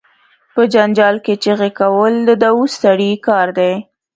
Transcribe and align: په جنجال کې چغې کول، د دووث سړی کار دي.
په 0.53 0.61
جنجال 0.73 1.15
کې 1.25 1.33
چغې 1.43 1.71
کول، 1.79 2.13
د 2.27 2.29
دووث 2.43 2.71
سړی 2.83 3.11
کار 3.27 3.47
دي. 3.57 3.73